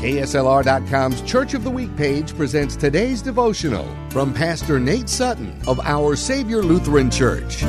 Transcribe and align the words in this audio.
KSLR.com's 0.00 1.20
Church 1.30 1.52
of 1.52 1.62
the 1.62 1.68
Week 1.70 1.94
page 1.94 2.34
presents 2.34 2.74
today's 2.74 3.20
devotional 3.20 3.86
from 4.08 4.32
Pastor 4.32 4.80
Nate 4.80 5.10
Sutton 5.10 5.60
of 5.66 5.78
Our 5.80 6.16
Savior 6.16 6.62
Lutheran 6.62 7.10
Church. 7.10 7.60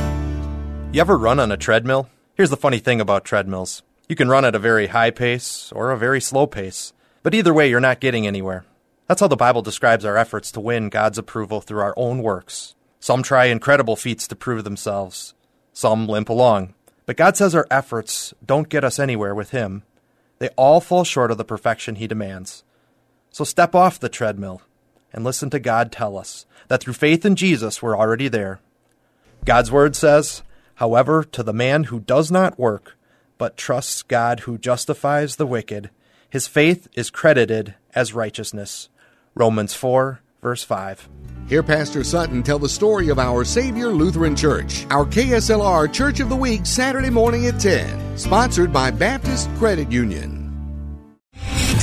You 0.93 1.01
ever 1.01 1.17
run 1.17 1.41
on 1.41 1.51
a 1.51 1.57
treadmill? 1.57 2.07
Here's 2.35 2.49
the 2.49 2.55
funny 2.55 2.79
thing 2.79 3.01
about 3.01 3.25
treadmills 3.25 3.83
you 4.07 4.15
can 4.15 4.29
run 4.29 4.45
at 4.45 4.55
a 4.55 4.59
very 4.59 4.87
high 4.87 5.11
pace 5.11 5.73
or 5.75 5.91
a 5.91 5.97
very 5.97 6.21
slow 6.21 6.47
pace, 6.47 6.93
but 7.21 7.35
either 7.35 7.53
way, 7.53 7.69
you're 7.69 7.81
not 7.81 7.99
getting 7.99 8.25
anywhere. 8.25 8.63
That's 9.07 9.19
how 9.19 9.27
the 9.27 9.35
Bible 9.35 9.61
describes 9.61 10.05
our 10.05 10.15
efforts 10.15 10.53
to 10.53 10.61
win 10.61 10.87
God's 10.87 11.17
approval 11.17 11.59
through 11.59 11.81
our 11.81 11.93
own 11.97 12.23
works. 12.23 12.75
Some 13.01 13.23
try 13.23 13.47
incredible 13.47 13.97
feats 13.97 14.25
to 14.29 14.37
prove 14.37 14.63
themselves, 14.63 15.33
some 15.73 16.07
limp 16.07 16.29
along. 16.29 16.75
But 17.05 17.17
God 17.17 17.35
says 17.35 17.53
our 17.53 17.67
efforts 17.69 18.33
don't 18.45 18.69
get 18.69 18.85
us 18.85 18.99
anywhere 18.99 19.35
with 19.35 19.49
Him. 19.49 19.83
They 20.41 20.49
all 20.57 20.81
fall 20.81 21.03
short 21.03 21.29
of 21.29 21.37
the 21.37 21.45
perfection 21.45 21.97
He 21.97 22.07
demands. 22.07 22.63
So 23.29 23.43
step 23.43 23.75
off 23.75 23.99
the 23.99 24.09
treadmill 24.09 24.63
and 25.13 25.23
listen 25.23 25.51
to 25.51 25.59
God 25.59 25.91
tell 25.91 26.17
us 26.17 26.47
that 26.67 26.81
through 26.81 26.93
faith 26.93 27.23
in 27.23 27.35
Jesus 27.35 27.83
we're 27.83 27.95
already 27.95 28.27
there. 28.27 28.59
God's 29.45 29.71
Word 29.71 29.95
says, 29.95 30.41
However, 30.77 31.23
to 31.25 31.43
the 31.43 31.53
man 31.53 31.83
who 31.83 31.99
does 31.99 32.31
not 32.31 32.57
work, 32.57 32.97
but 33.37 33.55
trusts 33.55 34.01
God 34.01 34.39
who 34.39 34.57
justifies 34.57 35.35
the 35.35 35.45
wicked, 35.45 35.91
his 36.27 36.47
faith 36.47 36.87
is 36.95 37.11
credited 37.11 37.75
as 37.93 38.15
righteousness. 38.15 38.89
Romans 39.35 39.75
4, 39.75 40.21
verse 40.41 40.63
5. 40.63 41.07
Hear 41.51 41.63
Pastor 41.63 42.05
Sutton 42.05 42.43
tell 42.43 42.59
the 42.59 42.69
story 42.69 43.09
of 43.09 43.19
our 43.19 43.43
Savior 43.43 43.89
Lutheran 43.89 44.37
Church, 44.37 44.87
our 44.89 45.03
KSLR 45.03 45.91
Church 45.91 46.21
of 46.21 46.29
the 46.29 46.35
Week, 46.37 46.65
Saturday 46.65 47.09
morning 47.09 47.47
at 47.47 47.59
10. 47.59 48.17
Sponsored 48.17 48.71
by 48.71 48.89
Baptist 48.89 49.53
Credit 49.55 49.91
Union. 49.91 50.40